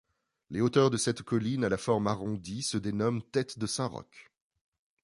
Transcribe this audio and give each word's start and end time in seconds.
Les 0.49 0.61
hauteurs 0.61 0.89
de 0.89 0.97
cette 0.97 1.21
colline 1.21 1.63
à 1.63 1.69
la 1.69 1.77
forme 1.77 2.07
arrondie 2.07 2.63
se 2.63 2.79
dénomment 2.79 3.21
Tête 3.31 3.59
de 3.59 3.67
St-Roch. 3.67 4.31